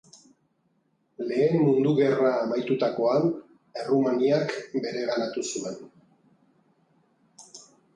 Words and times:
Lehen 1.31 1.61
Mundu 1.65 1.91
Gerra 1.99 2.31
amaitutakoan 2.47 3.29
Errumaniak 3.83 4.59
bereganatu 4.75 5.49
zuen. 5.53 5.81